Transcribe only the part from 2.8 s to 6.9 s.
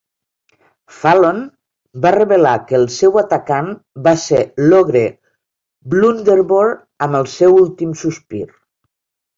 seu atacant va ser l'ogre Blunderbore